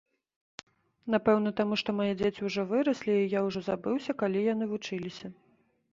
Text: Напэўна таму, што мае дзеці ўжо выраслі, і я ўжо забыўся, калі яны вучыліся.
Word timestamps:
Напэўна 1.15 1.51
таму, 1.59 1.77
што 1.83 1.89
мае 1.99 2.09
дзеці 2.21 2.47
ўжо 2.47 2.65
выраслі, 2.71 3.13
і 3.19 3.29
я 3.37 3.47
ўжо 3.49 3.59
забыўся, 3.71 4.11
калі 4.23 4.45
яны 4.53 4.65
вучыліся. 4.73 5.27